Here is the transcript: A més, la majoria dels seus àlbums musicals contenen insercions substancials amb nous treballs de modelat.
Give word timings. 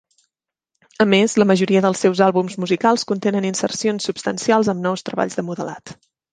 A 1.03 1.05
més, 1.11 1.35
la 1.43 1.47
majoria 1.49 1.83
dels 1.87 2.01
seus 2.07 2.23
àlbums 2.29 2.57
musicals 2.65 3.05
contenen 3.13 3.49
insercions 3.53 4.11
substancials 4.13 4.75
amb 4.77 4.85
nous 4.89 5.09
treballs 5.11 5.41
de 5.43 5.49
modelat. 5.53 5.99